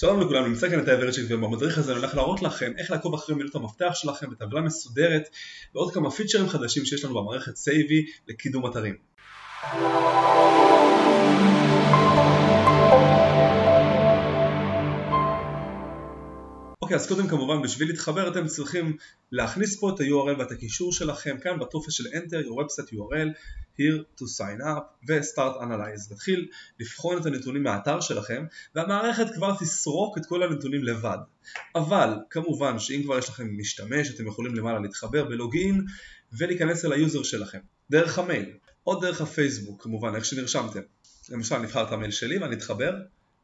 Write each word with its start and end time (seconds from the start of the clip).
שלום 0.00 0.20
לכולם, 0.20 0.44
נמצא 0.44 0.68
כאן 0.68 0.80
את 0.80 0.88
האברצ'יק 0.88 1.24
ובמדריך 1.28 1.78
הזה 1.78 1.92
אני 1.92 2.00
הולך 2.00 2.14
להראות 2.14 2.42
לכם 2.42 2.72
איך 2.78 2.90
לעקוב 2.90 3.14
אחרי 3.14 3.34
מילות 3.34 3.54
המפתח 3.54 3.90
שלכם 3.94 4.30
בטבלה 4.30 4.60
מסודרת 4.60 5.28
ועוד 5.74 5.94
כמה 5.94 6.10
פיצ'רים 6.10 6.48
חדשים 6.48 6.84
שיש 6.84 7.04
לנו 7.04 7.14
במערכת 7.14 7.56
סייבי 7.56 8.06
לקידום 8.28 8.66
אתרים. 8.66 8.94
אוקיי, 16.82 16.96
אז 16.96 17.08
קודם 17.08 17.28
כמובן 17.28 17.62
בשביל 17.62 17.88
להתחבר 17.88 18.28
אתם 18.28 18.46
צריכים 18.46 18.96
להכניס 19.32 19.80
פה 19.80 19.90
את 19.94 20.00
ה-URL 20.00 20.38
ואת 20.38 20.52
הקישור 20.52 20.92
שלכם 20.92 21.36
כאן 21.42 21.58
בטופס 21.58 21.92
של 21.92 22.04
Enter 22.04 22.46
your 22.46 22.62
website 22.62 22.88
URL 22.92 23.28
here 23.78 24.20
to 24.20 24.24
sign 24.24 24.60
up 24.60 25.08
ו-start 25.08 25.62
analyze. 25.62 26.12
נתחיל 26.12 26.48
לבחון 26.80 27.18
את 27.18 27.26
הנתונים 27.26 27.62
מהאתר 27.62 28.00
שלכם 28.00 28.44
והמערכת 28.74 29.34
כבר 29.34 29.54
תסרוק 29.60 30.18
את 30.18 30.26
כל 30.26 30.42
הנתונים 30.42 30.84
לבד. 30.84 31.18
אבל 31.74 32.10
כמובן 32.30 32.78
שאם 32.78 33.02
כבר 33.04 33.18
יש 33.18 33.28
לכם 33.28 33.58
משתמש 33.58 34.14
אתם 34.14 34.26
יכולים 34.26 34.54
למעלה 34.54 34.78
להתחבר 34.78 35.24
ב 35.24 35.34
login 35.34 35.84
ולהיכנס 36.32 36.84
אל 36.84 36.92
ה 36.92 36.98
user 36.98 37.22
שלכם 37.22 37.58
דרך 37.90 38.18
המייל 38.18 38.50
או 38.86 39.00
דרך 39.00 39.20
הפייסבוק 39.20 39.82
כמובן 39.82 40.14
איך 40.14 40.24
שנרשמתם. 40.24 40.80
למשל 41.28 41.58
נבחר 41.58 41.82
את 41.82 41.92
המייל 41.92 42.10
שלי 42.10 42.38
ואני 42.38 42.56
אתחבר 42.56 42.92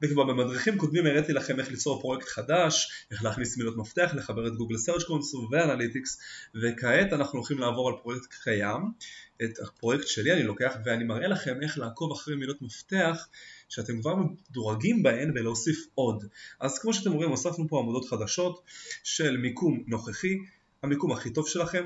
וכבר 0.04 0.24
במדריכים 0.24 0.78
קודמים 0.78 1.06
הראיתי 1.06 1.32
לכם 1.32 1.60
איך 1.60 1.70
ליצור 1.70 2.00
פרויקט 2.00 2.28
חדש, 2.28 3.06
איך 3.10 3.24
להכניס 3.24 3.56
מילות 3.58 3.76
מפתח, 3.76 4.10
לחבר 4.14 4.46
את 4.46 4.52
Google 4.54 4.76
Search 4.76 5.04
Console 5.04 5.48
ו 5.50 5.57
Analytics 5.57 6.20
וכעת 6.62 7.12
אנחנו 7.12 7.38
הולכים 7.38 7.58
לעבור 7.58 7.88
על 7.88 7.94
פרויקט 8.02 8.34
קיים, 8.42 8.82
את 9.44 9.58
הפרויקט 9.58 10.06
שלי 10.06 10.32
אני 10.32 10.42
לוקח 10.42 10.74
ואני 10.84 11.04
מראה 11.04 11.28
לכם 11.28 11.62
איך 11.62 11.78
לעקוב 11.78 12.12
אחרי 12.12 12.36
מילות 12.36 12.62
מפתח 12.62 13.28
שאתם 13.68 14.00
כבר 14.00 14.14
מדורגים 14.50 15.02
בהן 15.02 15.30
ולהוסיף 15.34 15.86
עוד. 15.94 16.24
אז 16.60 16.78
כמו 16.78 16.94
שאתם 16.94 17.12
רואים 17.12 17.30
הוספנו 17.30 17.68
פה 17.68 17.78
עמודות 17.78 18.08
חדשות 18.08 18.62
של 19.04 19.36
מיקום 19.36 19.84
נוכחי, 19.86 20.38
המיקום 20.82 21.12
הכי 21.12 21.30
טוב 21.30 21.48
שלכם 21.48 21.84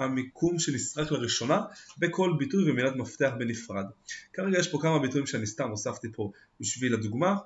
והמיקום 0.00 0.58
שנסרק 0.58 1.12
לראשונה 1.12 1.60
בכל 1.98 2.34
ביטוי 2.38 2.70
ומילת 2.70 2.96
מפתח 2.96 3.30
בנפרד. 3.38 3.84
כרגע 4.32 4.58
יש 4.58 4.68
פה 4.68 4.78
כמה 4.82 4.98
ביטויים 4.98 5.26
שאני 5.26 5.46
סתם 5.46 5.70
הוספתי 5.70 6.08
פה 6.12 6.30
בשביל 6.60 6.94
הדוגמה, 6.94 7.36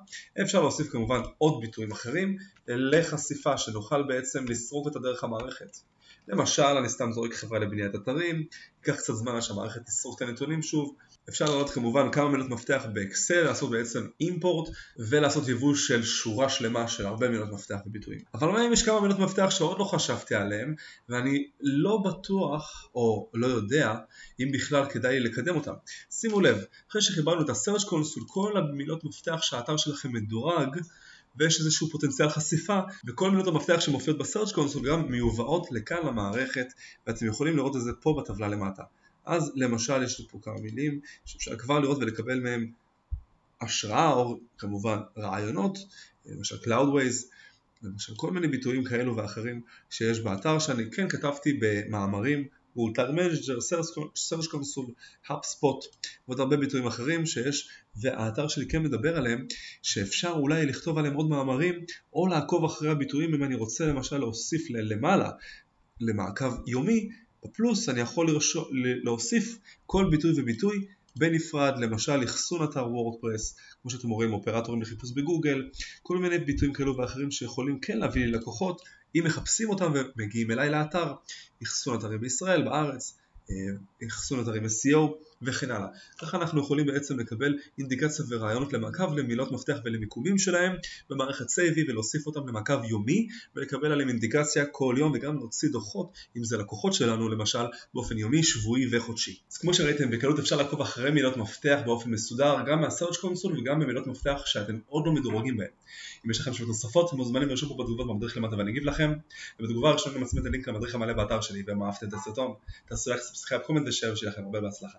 אפשר 0.42 0.60
להוסיף 0.60 0.88
כמובן 0.88 1.20
עוד 1.38 1.60
ביטויים 1.60 1.92
אחרים 1.92 2.36
לחשיפה 2.69 3.58
שנוכל 3.58 4.02
בעצם 4.02 4.44
לסרוק 4.48 4.86
אותה 4.86 4.98
דרך 4.98 5.24
המערכת. 5.24 5.76
למשל 6.28 6.62
אני 6.62 6.89
סתם 6.89 7.12
זורק 7.12 7.34
חברה 7.34 7.59
לבניית 7.59 7.95
אתרים, 7.95 8.45
ייקח 8.87 9.01
קצת 9.01 9.14
זמן 9.14 9.34
עד 9.34 9.42
שהמערכת 9.42 9.87
תסרוק 9.87 10.23
את 10.23 10.28
הנתונים 10.28 10.62
שוב, 10.62 10.95
אפשר 11.28 11.45
לראות 11.45 11.70
כמובן 11.70 12.11
כמה 12.12 12.28
מילות 12.28 12.48
מפתח 12.48 12.84
באקסל, 12.92 13.42
לעשות 13.45 13.70
בעצם 13.70 14.06
אימפורט 14.20 14.69
ולעשות 14.98 15.48
יבוא 15.48 15.75
של 15.75 16.03
שורה 16.03 16.48
שלמה 16.48 16.89
של 16.89 17.06
הרבה 17.06 17.28
מילות 17.28 17.53
מפתח 17.53 17.77
וביטויים. 17.87 18.20
אבל 18.34 18.48
מה 18.48 18.67
אם 18.67 18.73
יש 18.73 18.83
כמה 18.83 19.00
מילות 19.00 19.19
מפתח 19.19 19.50
שעוד 19.50 19.78
לא 19.78 19.84
חשבתי 19.84 20.34
עליהן 20.34 20.75
ואני 21.09 21.48
לא 21.61 22.03
בטוח 22.05 22.89
או 22.95 23.31
לא 23.34 23.47
יודע 23.47 23.95
אם 24.41 24.53
בכלל 24.53 24.87
כדאי 24.91 25.20
לקדם 25.20 25.56
אותם. 25.56 25.72
שימו 26.11 26.41
לב, 26.41 26.65
אחרי 26.91 27.03
שחיברנו 27.03 27.43
את 27.43 27.48
ה-search 27.48 27.84
console 27.84 28.25
כל 28.27 28.56
המילות 28.56 29.05
מפתח 29.05 29.43
שהאתר 29.43 29.77
שלכם 29.77 30.12
מדורג 30.12 30.78
ויש 31.39 31.61
איזשהו 31.61 31.89
פוטנציאל 31.91 32.28
חשיפה 32.28 32.81
וכל 33.06 33.31
מילות 33.31 33.47
המפתח 33.47 33.81
שמופיעות 33.81 34.19
ב 34.19 34.23
Search 34.23 34.53
Console 34.53 34.89
גם 34.89 35.08
מיובאות 35.08 35.67
לכאן 35.70 36.06
למערכת 36.06 36.67
ואתם 37.06 37.27
יכולים 37.27 37.56
לראות 37.56 37.77
את 37.77 37.83
זה 37.83 37.91
פה 38.00 38.20
בטבלה 38.22 38.48
למטה. 38.48 38.83
אז 39.27 39.53
למשל 39.55 40.03
יש 40.03 40.20
לי 40.20 40.27
פה 40.31 40.39
כמה 40.42 40.59
מילים 40.61 41.00
שאפשר 41.25 41.56
כבר 41.56 41.78
לראות 41.78 41.98
ולקבל 41.98 42.41
מהם 42.41 42.70
השראה 43.61 44.12
או 44.12 44.41
כמובן 44.59 44.98
רעיונות, 45.16 45.78
למשל 46.27 46.56
Cloudways, 46.56 47.27
למשל 47.83 48.12
כל 48.16 48.31
מיני 48.31 48.48
ביטויים 48.48 48.84
כאלו 48.84 49.16
ואחרים 49.16 49.61
שיש 49.91 50.20
באתר 50.20 50.59
שאני 50.59 50.91
כן 50.91 51.09
כתבתי 51.09 51.59
במאמרים 51.61 52.48
Google 52.78 52.92
Tag 52.94 53.11
Manager, 53.11 53.61
Search 54.17 54.47
Console, 54.47 54.87
HubSpot 55.28 55.84
ועוד 56.28 56.41
הרבה 56.41 56.56
ביטויים 56.56 56.87
אחרים 56.87 57.27
שיש 57.27 57.69
והאתר 57.97 58.49
שלי 58.49 58.69
כן 58.69 58.83
מדבר 58.83 59.16
עליהם 59.16 59.47
שאפשר 59.83 60.31
אולי 60.31 60.66
לכתוב 60.66 60.99
עליהם 60.99 61.15
עוד 61.15 61.28
מאמרים 61.28 61.75
או 62.12 62.27
לעקוב 62.27 62.65
אחרי 62.65 62.88
הביטויים 62.88 63.34
אם 63.34 63.44
אני 63.44 63.55
רוצה 63.55 63.87
למשל 63.87 64.19
להוסיף 64.19 64.71
למעלה 64.71 65.31
למעקב 66.00 66.53
יומי 66.67 67.09
בפלוס 67.44 67.88
אני 67.88 68.00
יכול 68.00 68.31
לרשו, 68.31 68.65
להוסיף 69.05 69.59
כל 69.87 70.06
ביטוי 70.11 70.33
וביטוי 70.37 70.84
בנפרד, 71.17 71.72
למשל 71.78 72.25
אחסון 72.25 72.65
אתר 72.65 72.87
וורדפרס, 72.87 73.56
כמו 73.83 73.91
שאתם 73.91 74.09
רואים 74.09 74.33
אופרטורים 74.33 74.83
לחיפוש 74.83 75.12
בגוגל, 75.12 75.69
כל 76.03 76.19
מיני 76.19 76.38
ביטויים 76.38 76.75
כאלו 76.75 76.97
ואחרים 76.97 77.31
שיכולים 77.31 77.78
כן 77.81 77.99
להביא 77.99 78.25
לי 78.25 78.33
לקוחות 78.33 78.83
אם 79.14 79.22
מחפשים 79.24 79.70
אותם 79.70 79.92
ומגיעים 79.94 80.50
אליי 80.50 80.70
לאתר, 80.70 81.14
אחסון 81.62 81.98
אתרים 81.98 82.20
בישראל, 82.20 82.62
בארץ, 82.64 83.19
אה, 83.50 84.06
אחסון 84.06 84.41
אתרים 84.41 84.64
SEO 84.64 85.14
וכן 85.43 85.71
הלאה. 85.71 85.88
ככה 86.19 86.37
אנחנו 86.37 86.60
יכולים 86.60 86.87
בעצם 86.87 87.19
לקבל 87.19 87.54
אינדיקציה 87.78 88.25
ורעיונות 88.28 88.72
למעקב 88.72 89.15
למילות 89.15 89.53
מפתח 89.53 89.76
ולמיקומים 89.84 90.38
שלהם 90.38 90.72
במערכת 91.10 91.49
סייבי 91.49 91.84
ולהוסיף 91.88 92.26
אותם 92.26 92.49
למעקב 92.49 92.84
יומי 92.84 93.28
ולקבל 93.56 93.93
עליהם 93.93 94.09
אינדיקציה 94.09 94.66
כל 94.66 94.94
יום 94.99 95.12
וגם 95.15 95.37
להוציא 95.37 95.69
דוחות 95.69 96.12
אם 96.37 96.44
זה 96.44 96.56
לקוחות 96.56 96.94
שלנו 96.94 97.28
למשל 97.28 97.65
באופן 97.94 98.19
יומי, 98.19 98.43
שבועי 98.43 98.97
וחודשי. 98.97 99.38
אז 99.53 99.56
כמו 99.56 99.75
שראיתם 99.75 100.10
בקלות 100.10 100.38
אפשר 100.38 100.56
לעקוב 100.56 100.81
אחרי 100.81 101.10
מילות 101.10 101.37
מפתח 101.37 101.78
באופן 101.84 102.10
מסודר 102.10 102.56
גם 102.66 102.81
מה 102.81 102.90
Search 102.90 103.16
Console 103.16 103.59
וגם 103.59 103.81
במילות 103.81 104.06
מפתח 104.06 104.43
שאתם 104.47 104.78
עוד 104.87 105.06
לא 105.06 105.12
מדורגים 105.12 105.56
בהן. 105.56 105.69
אם 106.26 106.31
יש 106.31 106.41
לכם 106.41 106.55
שאלות 106.55 106.69
נוספות 106.69 107.12
מוזמנים 107.12 107.49
לרשום 107.49 107.69
פה 107.69 107.82
בתגובות 107.82 108.06
במדריך 108.06 108.37
למטה 108.37 108.56
ואני 108.56 108.70
אגיב 108.70 108.84
לכם 108.84 109.12
ובתגובה 109.60 109.91
הראשונה 109.91 110.15
אני 110.15 110.25
מצמיד 110.25 110.41
את 110.41 110.49
הלינק 110.49 110.69
למדריך 110.69 110.94
המלא 110.94 111.12
באתר 111.12 111.41
שלי 111.41 111.62
ואם 111.66 111.82
אהבתם 111.82 112.09
את 112.09 112.15
הסרטון 112.15 112.55
תעשו 112.88 113.10
לייק, 113.10 113.22
subscribe, 113.22 113.62
comment 113.62 113.88
ושאר 113.88 114.12
ושיהיה 114.12 114.32
לכם 114.32 114.43
הרבה 114.43 114.60
בהצלחה 114.60 114.99